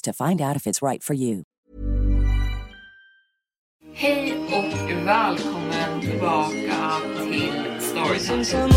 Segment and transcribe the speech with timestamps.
[0.00, 1.42] to find out if it's right for you.
[3.94, 8.72] Hej och välkommen tillbaka till Storytime.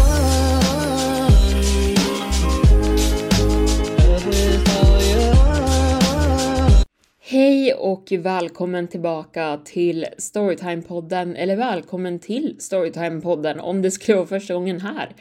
[7.20, 14.54] Hej och välkommen tillbaka till Storytime-podden, eller välkommen till Storytime-podden om det skulle vara första
[14.54, 15.16] gången här.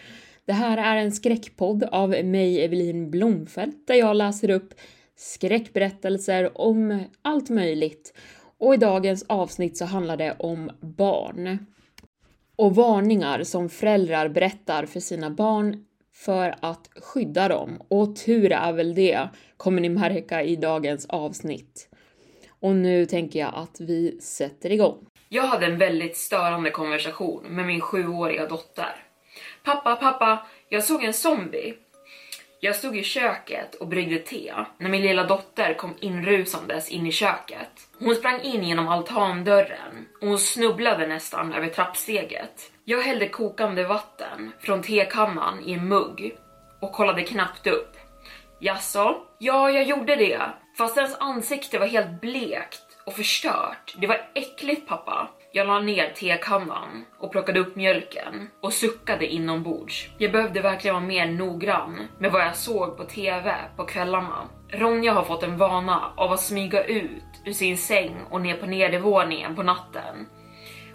[0.47, 4.75] Det här är en skräckpodd av mig, Evelin Blomfelt, där jag läser upp
[5.21, 8.15] skräckberättelser om allt möjligt.
[8.59, 11.67] Och i dagens avsnitt så handlar det om barn.
[12.57, 15.85] Och varningar som föräldrar berättar för sina barn
[16.15, 17.83] för att skydda dem.
[17.89, 21.89] Och tur är väl det, kommer ni märka i dagens avsnitt.
[22.61, 25.07] Och nu tänker jag att vi sätter igång.
[25.29, 28.97] Jag hade en väldigt störande konversation med min sjuåriga dotter.
[29.65, 31.75] Pappa, pappa, jag såg en zombie.
[32.63, 37.13] Jag stod i köket och bryggde te när min lilla dotter kom inrusandes in i
[37.13, 37.71] köket.
[37.99, 42.73] Hon sprang in genom altandörren och hon snubblade nästan över trappsteget.
[42.85, 46.37] Jag hällde kokande vatten från tekannan i en mugg
[46.81, 47.97] och kollade knappt upp.
[48.59, 49.17] Jaså?
[49.39, 50.41] Ja, jag gjorde det.
[50.79, 53.97] Fast hennes ansikte var helt blekt och förstört.
[53.99, 55.29] Det var äckligt pappa.
[55.53, 60.09] Jag la ner tekannan och plockade upp mjölken och suckade inombords.
[60.19, 64.49] Jag behövde verkligen vara mer noggrann med vad jag såg på TV på kvällarna.
[64.69, 68.67] Ronja har fått en vana av att smyga ut ur sin säng och ner på
[68.67, 70.27] nedervåningen på natten.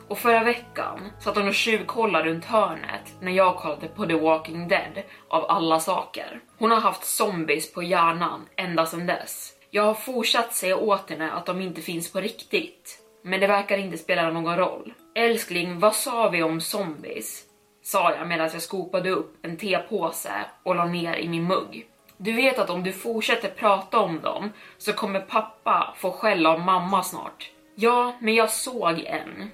[0.08, 4.68] Och förra veckan satt hon och tjuvkollade runt hörnet när jag kollade på The Walking
[4.68, 6.40] Dead av alla saker.
[6.58, 9.54] Hon har haft zombies på hjärnan ända sedan dess.
[9.70, 13.78] Jag har fortsatt säga åt henne att de inte finns på riktigt men det verkar
[13.78, 14.94] inte spela någon roll.
[15.16, 17.44] Älskling, vad sa vi om zombies?
[17.84, 21.88] Sa jag medan jag skopade upp en tepåse och la ner i min mugg.
[22.18, 26.60] Du vet att om du fortsätter prata om dem så kommer pappa få skäll av
[26.60, 27.52] mamma snart.
[27.76, 29.52] Ja, men jag såg en.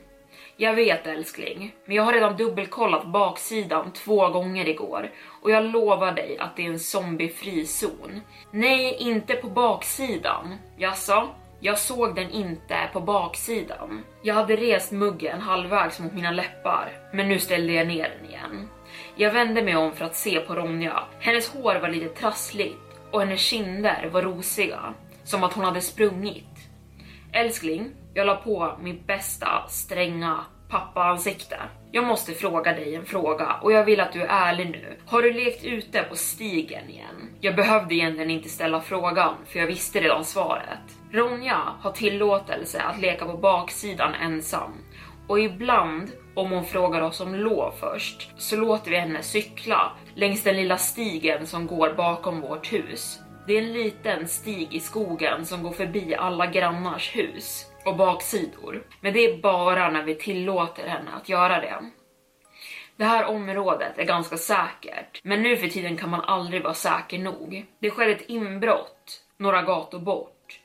[0.57, 5.11] Jag vet älskling, men jag har redan dubbelkollat baksidan två gånger igår
[5.41, 8.21] och jag lovar dig att det är en zombiefri zon.
[8.51, 10.55] Nej, inte på baksidan.
[10.77, 11.29] Jaså?
[11.63, 14.03] Jag såg den inte på baksidan.
[14.21, 18.69] Jag hade rest muggen halvvägs mot mina läppar, men nu ställde jag ner den igen.
[19.15, 21.03] Jag vände mig om för att se på Ronja.
[21.19, 26.69] Hennes hår var lite trassligt och hennes kinder var rosiga, som att hon hade sprungit.
[27.33, 30.39] Älskling, jag la på mitt bästa stränga
[30.69, 31.57] pappaansikte.
[31.91, 34.97] Jag måste fråga dig en fråga och jag vill att du är ärlig nu.
[35.05, 37.29] Har du lekt ute på stigen igen?
[37.41, 41.00] Jag behövde egentligen inte ställa frågan för jag visste redan svaret.
[41.13, 44.71] Ronja har tillåtelse att leka på baksidan ensam
[45.27, 50.43] och ibland om hon frågar oss om lov först så låter vi henne cykla längs
[50.43, 53.19] den lilla stigen som går bakom vårt hus.
[53.47, 58.83] Det är en liten stig i skogen som går förbi alla grannars hus och baksidor.
[59.01, 61.75] Men det är bara när vi tillåter henne att göra det.
[62.95, 67.19] Det här området är ganska säkert, men nu för tiden kan man aldrig vara säker
[67.19, 67.65] nog.
[67.79, 70.60] Det skedde ett inbrott några gator bort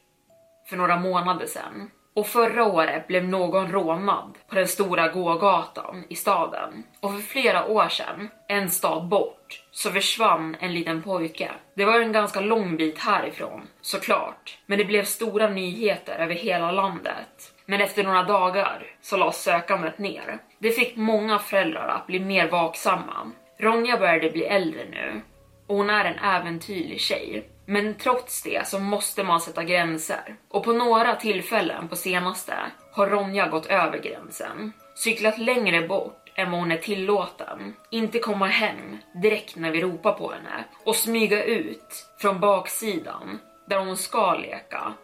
[0.66, 1.90] för några månader sedan.
[2.14, 6.82] Och förra året blev någon rånad på den stora gågatan i staden.
[7.00, 11.50] Och för flera år sedan, en stad bort, så försvann en liten pojke.
[11.74, 14.58] Det var en ganska lång bit härifrån, såklart.
[14.66, 17.52] Men det blev stora nyheter över hela landet.
[17.66, 20.38] Men efter några dagar så lades sökandet ner.
[20.58, 23.32] Det fick många föräldrar att bli mer vaksamma.
[23.58, 25.22] Ronja började bli äldre nu
[25.66, 27.48] och hon är en äventyrlig tjej.
[27.66, 30.36] Men trots det så måste man sätta gränser.
[30.48, 32.54] Och på några tillfällen på senaste
[32.92, 34.72] har Ronja gått över gränsen.
[34.94, 37.76] Cyklat längre bort än vad hon är tillåten.
[37.90, 40.64] Inte komma hem direkt när vi ropar på henne.
[40.84, 44.94] Och smyga ut från baksidan där hon ska leka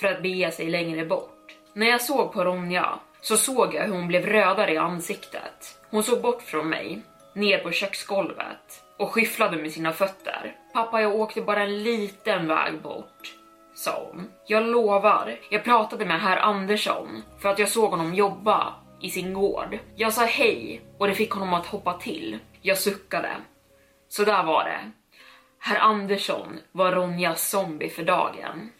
[0.00, 1.56] för att bege sig längre bort.
[1.72, 5.80] När jag såg på Ronja så såg jag hur hon blev rödare i ansiktet.
[5.90, 7.02] Hon såg bort från mig,
[7.34, 10.56] ner på köksgolvet och skyfflade med sina fötter.
[10.72, 13.34] Pappa, jag åkte bara en liten väg bort,
[13.74, 14.30] sa hon.
[14.46, 19.34] Jag lovar, jag pratade med herr Andersson för att jag såg honom jobba i sin
[19.34, 19.78] gård.
[19.96, 22.38] Jag sa hej och det fick honom att hoppa till.
[22.62, 23.30] Jag suckade.
[24.08, 24.90] Så där var det.
[25.58, 28.70] Herr Andersson var Ronjas zombie för dagen.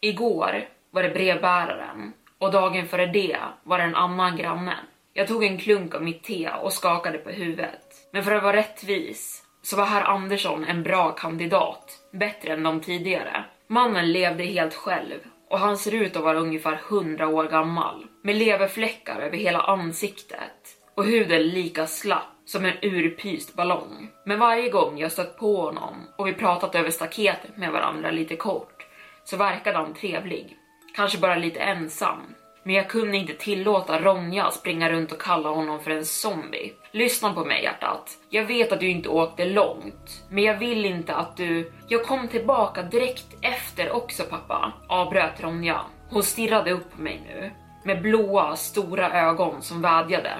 [0.00, 4.76] Igår var det brevbäraren och dagen före det var det en annan granne.
[5.12, 8.08] Jag tog en klunk av mitt te och skakade på huvudet.
[8.12, 12.80] Men för att vara rättvis så var herr Andersson en bra kandidat, bättre än de
[12.80, 13.44] tidigare.
[13.66, 15.18] Mannen levde helt själv
[15.50, 20.76] och han ser ut att vara ungefär 100 år gammal med leverfläckar över hela ansiktet
[20.94, 24.10] och huden lika slapp som en urpyst ballong.
[24.26, 28.36] Men varje gång jag stött på honom och vi pratat över staketet med varandra lite
[28.36, 28.86] kort
[29.24, 30.56] så verkade han trevlig
[30.94, 32.34] kanske bara lite ensam.
[32.64, 36.72] Men jag kunde inte tillåta Ronja springa runt och kalla honom för en zombie.
[36.90, 38.18] Lyssna på mig hjärtat.
[38.30, 41.72] Jag vet att du inte åkte långt, men jag vill inte att du...
[41.88, 45.80] Jag kom tillbaka direkt efter också pappa, avbröt Ronja.
[46.10, 47.50] Hon stirrade upp på mig nu,
[47.84, 50.34] med blåa stora ögon som vädjade.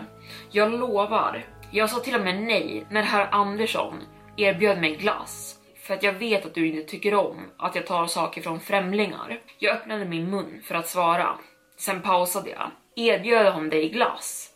[0.50, 1.44] Jag lovar.
[1.70, 3.94] Jag sa till och med nej när herr Andersson
[4.36, 8.06] erbjöd mig glass för att jag vet att du inte tycker om att jag tar
[8.06, 9.40] saker från främlingar.
[9.58, 11.38] Jag öppnade min mun för att svara.
[11.76, 12.70] Sen pausade jag.
[12.96, 14.50] Erbjöd hon dig glass?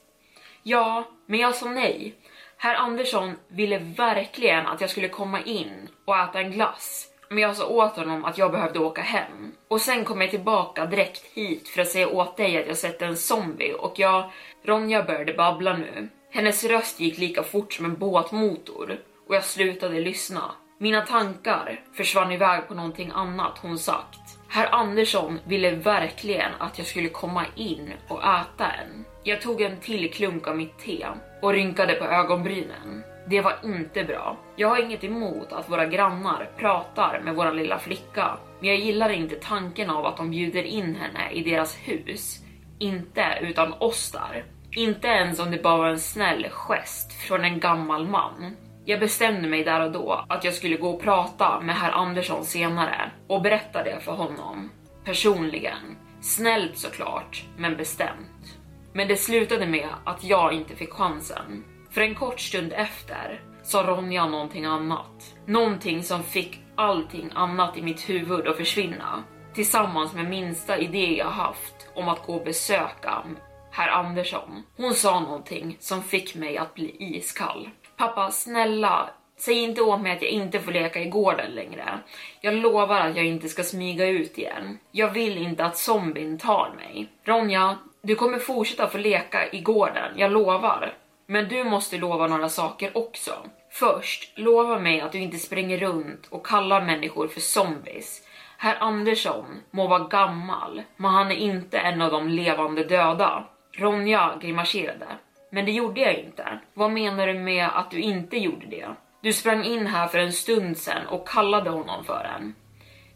[0.62, 2.14] Ja, men jag sa nej.
[2.56, 7.08] Herr Andersson ville verkligen att jag skulle komma in och äta en glass.
[7.28, 9.52] Men jag sa åt honom att jag behövde åka hem.
[9.68, 13.02] Och sen kom jag tillbaka direkt hit för att säga åt dig att jag sett
[13.02, 14.30] en zombie och jag...
[14.64, 16.08] Ronja började babbla nu.
[16.30, 18.98] Hennes röst gick lika fort som en båtmotor
[19.28, 20.50] och jag slutade lyssna.
[20.78, 24.25] Mina tankar försvann iväg på någonting annat hon sagt.
[24.48, 29.04] Herr Andersson ville verkligen att jag skulle komma in och äta en.
[29.22, 31.06] Jag tog en till klunk av mitt te
[31.43, 33.02] och rynkade på ögonbrynen.
[33.28, 34.37] Det var inte bra.
[34.56, 39.10] Jag har inget emot att våra grannar pratar med vår lilla flicka, men jag gillar
[39.10, 42.43] inte tanken av att de bjuder in henne i deras hus.
[42.78, 44.44] Inte utan oss där.
[44.70, 48.56] Inte ens om det bara var en snäll gest från en gammal man.
[48.88, 52.44] Jag bestämde mig där och då att jag skulle gå och prata med herr Andersson
[52.44, 54.70] senare och berätta det för honom.
[55.04, 55.96] Personligen.
[56.20, 58.58] Snällt såklart, men bestämt.
[58.92, 61.64] Men det slutade med att jag inte fick chansen.
[61.90, 65.34] För en kort stund efter sa Ronja någonting annat.
[65.46, 69.24] Någonting som fick allting annat i mitt huvud att försvinna.
[69.54, 73.22] Tillsammans med minsta idé jag haft om att gå och besöka
[73.70, 74.62] herr Andersson.
[74.76, 77.70] Hon sa någonting som fick mig att bli iskall.
[77.96, 81.98] Pappa, snälla, säg inte åt mig att jag inte får leka i gården längre.
[82.40, 84.78] Jag lovar att jag inte ska smyga ut igen.
[84.90, 87.08] Jag vill inte att zombien tar mig.
[87.25, 90.94] Ronja, du kommer fortsätta få leka i gården, jag lovar.
[91.26, 93.32] Men du måste lova några saker också.
[93.70, 98.22] Först, lova mig att du inte springer runt och kallar människor för zombies.
[98.58, 103.44] Herr Andersson må vara gammal, men han är inte en av de levande döda.
[103.72, 105.06] Ronja grimaserade.
[105.50, 106.58] Men det gjorde jag inte.
[106.74, 108.88] Vad menar du med att du inte gjorde det?
[109.22, 112.55] Du sprang in här för en stund sedan och kallade honom för en.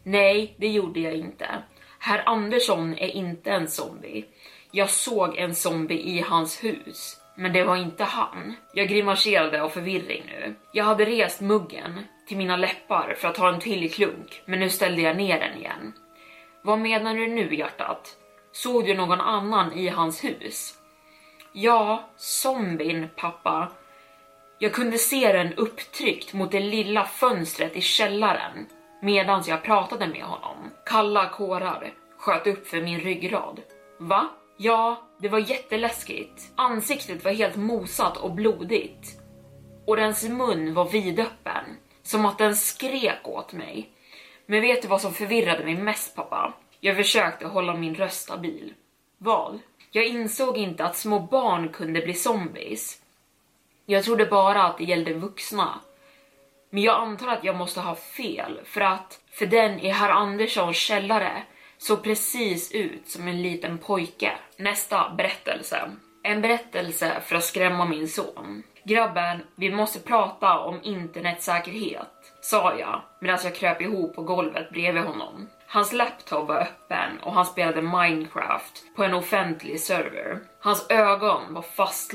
[0.03, 1.47] Nej, det gjorde jag inte.
[1.99, 4.25] Herr Andersson är inte en zombie.
[4.71, 8.55] Jag såg en zombie i hans hus, men det var inte han.
[8.75, 10.55] Jag grimaserade av förvirring nu.
[10.73, 14.71] Jag hade rest muggen till mina läppar för att ta en till klunk, men nu
[14.71, 15.93] ställde jag ner den igen.
[16.63, 18.17] Vad menar du nu hjärtat?
[18.53, 20.80] Såg du någon annan i hans hus?
[21.53, 23.69] Ja, zombien pappa.
[24.59, 28.67] Jag kunde se den upptryckt mot det lilla fönstret i källaren
[29.03, 30.71] medans jag pratade med honom.
[30.87, 33.61] Kalla kårar sköt upp för min ryggrad.
[33.99, 34.29] Va?
[34.57, 36.53] Ja, det var jätteläskigt.
[36.57, 39.21] Ansiktet var helt mosat och blodigt.
[39.87, 41.65] Och dens mun var vidöppen,
[42.03, 43.91] som att den skrek åt mig.
[44.47, 46.55] Men vet du vad som förvirrade mig mest pappa?
[46.81, 48.75] Jag försökte hålla min röst stabil.
[49.19, 49.59] Vad?
[49.93, 53.03] Jag insåg inte att små barn kunde bli zombies.
[53.87, 55.81] Jag trodde bara att det gällde vuxna.
[56.71, 60.77] Men jag antar att jag måste ha fel för att för den i herr Anderssons
[60.77, 61.43] källare
[61.79, 64.33] såg precis ut som en liten pojke.
[64.57, 65.91] Nästa berättelse.
[66.23, 68.63] En berättelse för att skrämma min son.
[68.85, 75.03] Grabben, vi måste prata om internetsäkerhet, sa jag medan jag kröp ihop på golvet bredvid
[75.03, 75.49] honom.
[75.73, 80.39] Hans laptop var öppen och han spelade Minecraft på en offentlig server.
[80.61, 82.15] Hans ögon var fast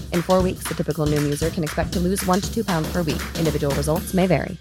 [0.11, 2.91] In four weeks, the typical Noom user can expect to lose one to two pounds
[2.91, 3.21] per week.
[3.37, 4.57] Individual results may vary.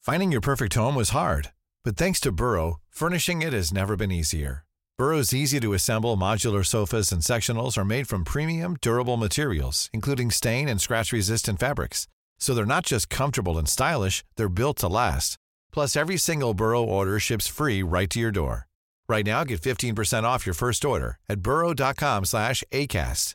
[0.00, 1.50] Finding your perfect home was hard,
[1.84, 4.64] but thanks to Burrow, furnishing it has never been easier.
[4.96, 10.30] Burrow's easy to assemble modular sofas and sectionals are made from premium, durable materials, including
[10.30, 12.06] stain and scratch resistant fabrics.
[12.38, 15.38] So they're not just comfortable and stylish, they're built to last.
[15.72, 18.66] Plus, every single Burrow order ships free right to your door.
[19.08, 23.34] Right now, get 15% off your first order at burrow.com slash ACAST.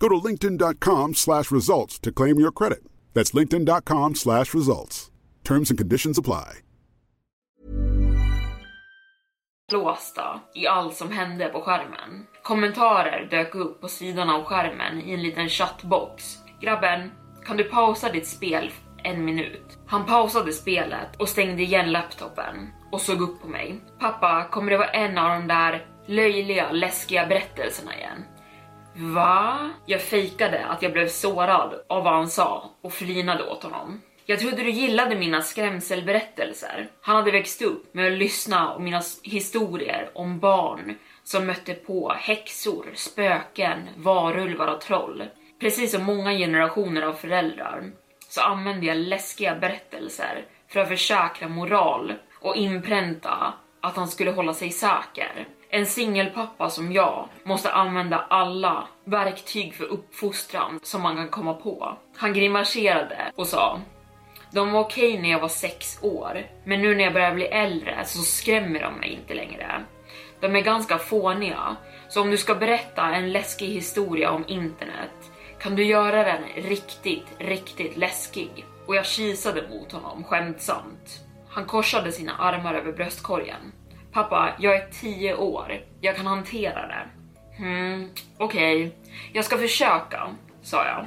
[0.00, 2.82] Go to linkedin.com slash results to claim your credit.
[3.12, 5.10] That's linkedin.com slash results.
[5.44, 6.62] Terms and conditions apply.
[9.72, 12.26] låsta i allt som hände på skärmen.
[12.42, 16.38] Kommentarer dök upp på sidan av skärmen i en liten chattbox.
[16.60, 17.10] Grabben,
[17.46, 18.72] kan du pausa ditt spel
[19.04, 19.78] en minut?
[19.86, 23.80] Han pausade spelet och stängde igen laptopen och såg upp på mig.
[24.00, 28.24] Pappa, kommer det vara en av de där löjliga, läskiga berättelserna igen?
[28.94, 29.70] Va?
[29.86, 34.00] Jag fejkade att jag blev sårad av vad han sa och flinade åt honom.
[34.26, 36.88] Jag trodde du gillade mina skrämselberättelser.
[37.00, 42.12] Han hade växt upp med att lyssna på mina historier om barn som mötte på
[42.18, 45.24] häxor, spöken, varulvar och troll.
[45.60, 47.92] Precis som många generationer av föräldrar
[48.28, 54.54] så använde jag läskiga berättelser för att försäkra moral och inpränta att han skulle hålla
[54.54, 55.46] sig säker.
[55.72, 61.96] En singelpappa som jag måste använda alla verktyg för uppfostran som man kan komma på.
[62.16, 63.80] Han grimaserade och sa
[64.52, 68.04] de var okej när jag var sex år, men nu när jag börjar bli äldre
[68.04, 69.84] så skrämmer de mig inte längre.
[70.40, 71.76] De är ganska fåniga,
[72.08, 77.26] så om du ska berätta en läskig historia om internet kan du göra den riktigt,
[77.38, 78.64] riktigt läskig.
[78.86, 81.20] Och jag kisade mot honom skämtsamt.
[81.48, 83.72] Han korsade sina armar över bröstkorgen.
[84.12, 85.80] Pappa, jag är 10 år.
[86.00, 87.08] Jag kan hantera det.
[87.56, 88.86] Hmm, okej.
[88.86, 88.98] Okay.
[89.32, 91.06] Jag ska försöka, sa jag.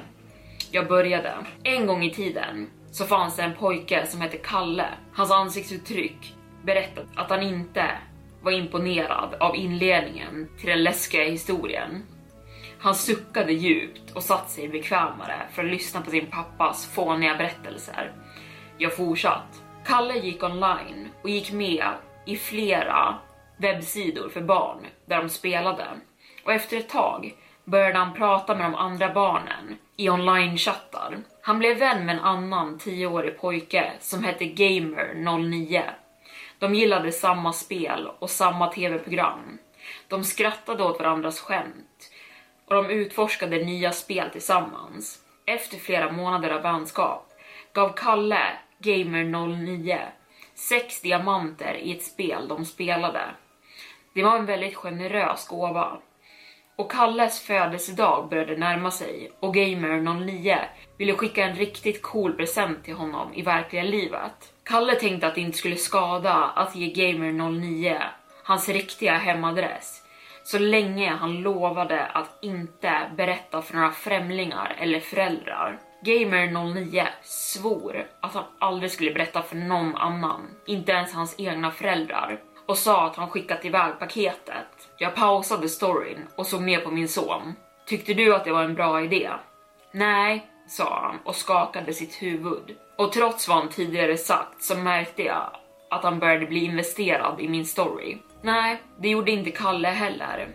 [0.70, 1.34] Jag började.
[1.62, 4.88] En gång i tiden så fanns det en pojke som hette Kalle.
[5.12, 7.90] Hans ansiktsuttryck berättade att han inte
[8.42, 12.02] var imponerad av inledningen till den läskiga historien.
[12.78, 18.12] Han suckade djupt och satte sig bekvämare för att lyssna på sin pappas fåniga berättelser.
[18.78, 19.62] Jag fortsatt.
[19.86, 21.86] Kalle gick online och gick med
[22.24, 23.18] i flera
[23.56, 25.86] webbsidor för barn där de spelade.
[26.44, 31.16] Och efter ett tag började han prata med de andra barnen i online-chattar.
[31.42, 35.82] Han blev vän med en annan 10-årig pojke som hette Gamer09.
[36.58, 39.58] De gillade samma spel och samma tv-program.
[40.08, 42.10] De skrattade åt varandras skämt
[42.66, 45.18] och de utforskade nya spel tillsammans.
[45.46, 47.32] Efter flera månader av vänskap
[47.72, 48.42] gav Kalle
[48.78, 49.98] Gamer09
[50.54, 53.22] sex diamanter i ett spel de spelade.
[54.14, 55.98] Det var en väldigt generös gåva.
[56.76, 60.58] Och Kalles födelsedag började närma sig och Gamer09
[60.98, 64.54] ville skicka en riktigt cool present till honom i verkliga livet.
[64.64, 68.02] Kalle tänkte att det inte skulle skada att ge Gamer09
[68.44, 70.04] hans riktiga hemadress
[70.44, 75.78] så länge han lovade att inte berätta för några främlingar eller föräldrar.
[76.04, 82.40] Gamer09 svor att han aldrig skulle berätta för någon annan, inte ens hans egna föräldrar,
[82.66, 84.88] och sa att han skickat iväg paketet.
[84.98, 87.54] Jag pausade storyn och såg ner på min son.
[87.86, 89.30] Tyckte du att det var en bra idé?
[89.92, 92.76] Nej, sa han och skakade sitt huvud.
[92.98, 95.50] Och trots vad han tidigare sagt så märkte jag
[95.90, 98.18] att han började bli investerad i min story.
[98.42, 100.48] Nej, det gjorde inte Kalle heller.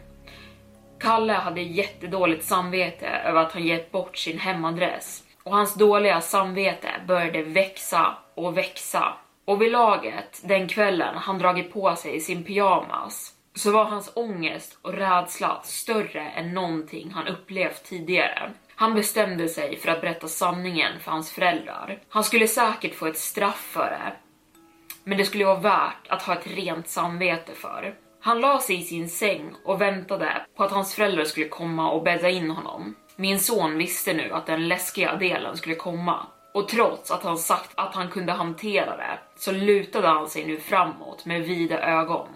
[0.99, 6.89] Kalle hade jättedåligt samvete över att han gett bort sin hemadress och hans dåliga samvete
[7.07, 9.13] började växa och växa.
[9.45, 14.77] Och vid laget den kvällen han dragit på sig sin pyjamas så var hans ångest
[14.81, 18.51] och rädsla större än någonting han upplevt tidigare.
[18.75, 21.99] Han bestämde sig för att berätta sanningen för hans föräldrar.
[22.09, 24.13] Han skulle säkert få ett straff för det,
[25.03, 27.95] men det skulle vara värt att ha ett rent samvete för.
[28.21, 32.03] Han la sig i sin säng och väntade på att hans föräldrar skulle komma och
[32.03, 32.95] bädda in honom.
[33.19, 37.71] Min son visste nu att den läskiga delen skulle komma och trots att han sagt
[37.75, 42.27] att han kunde hantera det så lutade han sig nu framåt med vida ögon.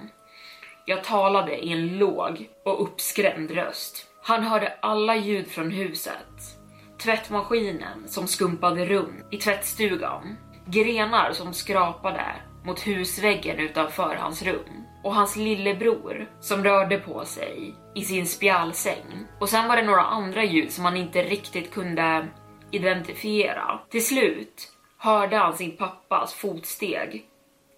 [0.86, 4.08] Jag talade i en låg och uppskrämd röst.
[4.24, 6.58] Han hörde alla ljud från huset.
[7.04, 10.38] Tvättmaskinen som skumpade runt i tvättstugan.
[10.66, 17.76] Grenar som skrapade mot husväggen utanför hans rum och hans lillebror som rörde på sig
[17.96, 19.28] i sin spjälsäng.
[19.40, 22.28] Och sen var det några andra ljud som han inte riktigt kunde
[22.72, 23.80] identifiera.
[23.90, 27.26] Till slut hörde han sin pappas fotsteg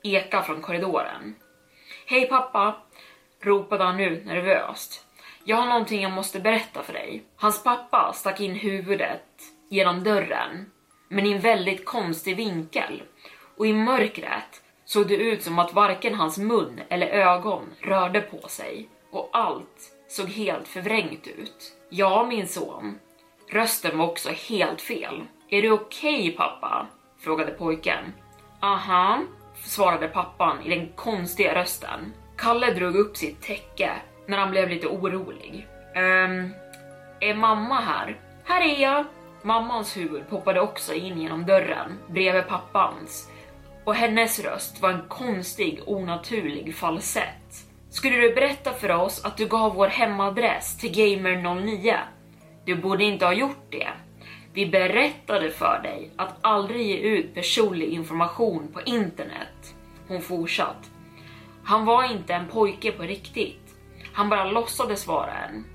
[0.03, 1.35] eka från korridoren.
[2.05, 2.75] Hej pappa,
[3.41, 5.05] ropade han ut nervöst.
[5.43, 7.23] Jag har någonting jag måste berätta för dig.
[7.35, 9.25] Hans pappa stack in huvudet
[9.69, 10.71] genom dörren,
[11.09, 13.03] men i en väldigt konstig vinkel.
[13.57, 18.47] Och i mörkret såg det ut som att varken hans mun eller ögon rörde på
[18.47, 21.73] sig och allt såg helt förvrängt ut.
[21.89, 22.99] Ja, min son.
[23.49, 25.23] Rösten var också helt fel.
[25.49, 26.87] Är du okej okay, pappa?
[27.19, 28.13] frågade pojken.
[28.59, 29.21] Aha,
[29.63, 32.13] svarade pappan i den konstiga rösten.
[32.37, 33.91] Kalle drog upp sitt täcke
[34.25, 35.67] när han blev lite orolig.
[35.95, 36.49] Ehm,
[37.19, 38.19] är mamma här?
[38.43, 39.05] Här är jag!
[39.41, 43.29] Mammans huvud poppade också in genom dörren bredvid pappans
[43.85, 47.65] och hennes röst var en konstig, onaturlig falsett.
[47.89, 51.97] Skulle du berätta för oss att du gav vår hemadress till Gamer09?
[52.65, 53.87] Du borde inte ha gjort det.
[54.53, 59.75] Vi berättade för dig att aldrig ge ut personlig information på internet.
[60.07, 60.91] Hon fortsatt.
[61.63, 63.75] Han var inte en pojke på riktigt.
[64.13, 65.65] Han bara låtsades vara en.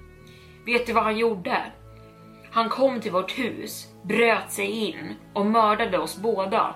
[0.67, 1.63] Vet du vad han gjorde?
[2.51, 6.75] Han kom till vårt hus, bröt sig in och mördade oss båda.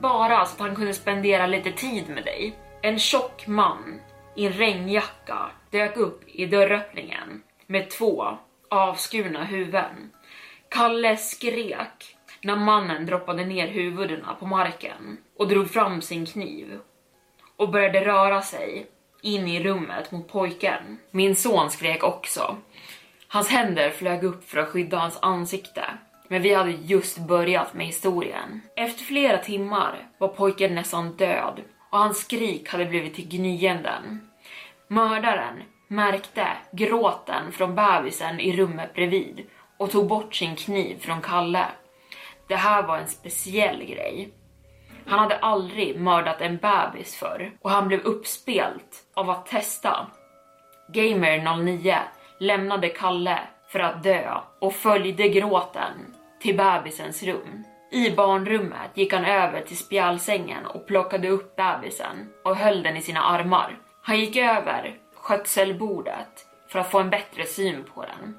[0.00, 2.54] Bara så att han kunde spendera lite tid med dig.
[2.82, 4.00] En tjock man
[4.36, 8.38] i en regnjacka dök upp i dörröppningen med två
[8.70, 10.10] avskurna huvuden.
[10.68, 16.78] Kalle skrek när mannen droppade ner huvudena på marken och drog fram sin kniv
[17.56, 18.86] och började röra sig
[19.22, 20.98] in i rummet mot pojken.
[21.10, 22.56] Min son skrek också.
[23.28, 25.84] Hans händer flög upp för att skydda hans ansikte
[26.28, 28.60] men vi hade just börjat med historien.
[28.76, 31.60] Efter flera timmar var pojken nästan död
[31.90, 34.28] och hans skrik hade blivit till gnyenden.
[34.88, 41.66] Mördaren märkte gråten från bebisen i rummet bredvid och tog bort sin kniv från Kalle.
[42.46, 44.28] Det här var en speciell grej.
[45.06, 50.06] Han hade aldrig mördat en bebis förr och han blev uppspelt av att testa.
[50.92, 51.98] Gamer 09
[52.40, 53.38] lämnade Kalle
[53.68, 57.64] för att dö och följde gråten till bebisens rum.
[57.90, 63.02] I barnrummet gick han över till spjälsängen och plockade upp bebisen och höll den i
[63.02, 63.78] sina armar.
[64.02, 68.36] Han gick över skötselbordet för att få en bättre syn på den.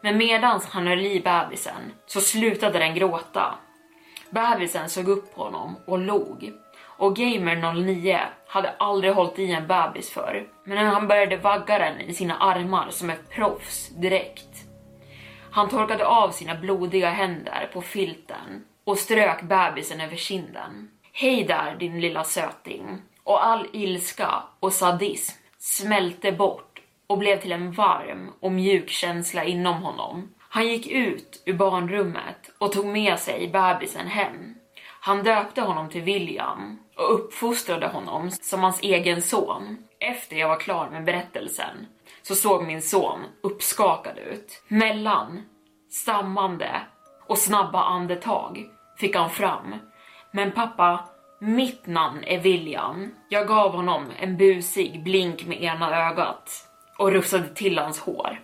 [0.00, 3.54] Men medan han höll i bebisen så slutade den gråta.
[4.30, 6.52] Bebisen såg upp på honom och log.
[7.00, 10.46] Och Gamer09 hade aldrig hållit i en bebis förr.
[10.64, 14.49] men han började vagga den i sina armar som ett proffs direkt.
[15.52, 20.90] Han torkade av sina blodiga händer på filten och strök bebisen över kinden.
[21.12, 23.02] Hej där din lilla söting.
[23.24, 29.44] Och all ilska och sadism smälte bort och blev till en varm och mjuk känsla
[29.44, 30.34] inom honom.
[30.38, 34.54] Han gick ut ur barnrummet och tog med sig bebisen hem.
[35.00, 39.78] Han döpte honom till William och uppfostrade honom som hans egen son.
[39.98, 41.86] Efter jag var klar med berättelsen
[42.22, 44.62] så såg min son uppskakad ut.
[44.68, 45.42] Mellan
[45.90, 46.80] stammande
[47.28, 49.74] och snabba andetag fick han fram.
[50.32, 51.08] Men pappa,
[51.40, 53.14] mitt namn är William.
[53.28, 56.50] Jag gav honom en busig blink med ena ögat
[56.98, 58.40] och rufsade till hans hår.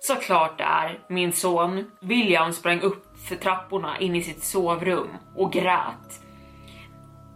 [0.00, 1.90] Såklart det är min son.
[2.00, 6.22] William sprang upp för trapporna in i sitt sovrum och grät.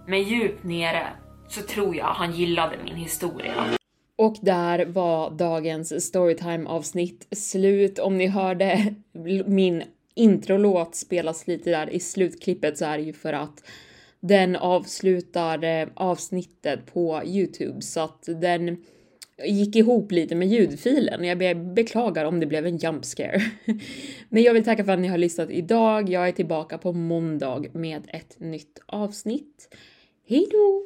[0.07, 1.09] Men djupt nere
[1.49, 3.65] så tror jag han gillade min historia.
[4.17, 7.99] Och där var dagens storytime avsnitt slut.
[7.99, 8.95] Om ni hörde
[9.47, 9.83] min
[10.15, 13.65] introlåt spelas lite där i slutklippet så är det ju för att
[14.21, 18.85] den avslutar eh, avsnittet på Youtube så att den
[19.45, 21.25] gick ihop lite med ljudfilen.
[21.25, 23.43] Jag beklagar om det blev en jump scare.
[24.29, 26.09] Men jag vill tacka för att ni har lyssnat idag.
[26.09, 29.77] Jag är tillbaka på måndag med ett nytt avsnitt.
[30.29, 30.83] Hej då!